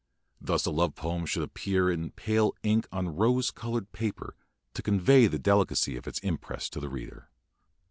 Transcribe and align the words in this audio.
Thus 0.41 0.65
a 0.65 0.71
love 0.71 0.95
poem 0.95 1.27
should 1.27 1.43
appear 1.43 1.91
in 1.91 2.09
pale 2.09 2.55
ink 2.63 2.87
on 2.91 3.15
rose 3.15 3.51
colored 3.51 3.91
paper, 3.91 4.35
to 4.73 4.81
convey 4.81 5.27
the 5.27 5.37
deli 5.37 5.65
cacy 5.67 5.95
of 5.95 6.07
its 6.07 6.17
impress 6.21 6.71
on 6.75 6.81
the 6.81 6.89
reader. 6.89 7.29